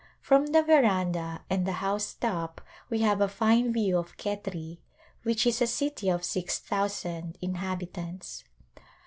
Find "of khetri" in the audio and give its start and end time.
3.99-4.79